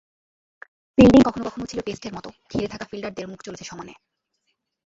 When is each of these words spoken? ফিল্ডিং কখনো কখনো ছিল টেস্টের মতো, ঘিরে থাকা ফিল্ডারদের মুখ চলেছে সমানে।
ফিল্ডিং 0.97 1.21
কখনো 1.25 1.43
কখনো 1.43 1.65
ছিল 1.65 1.79
টেস্টের 1.81 2.13
মতো, 2.13 2.29
ঘিরে 2.51 2.67
থাকা 2.67 2.85
ফিল্ডারদের 2.85 3.25
মুখ 3.27 3.39
চলেছে 3.43 3.63
সমানে। 3.63 3.93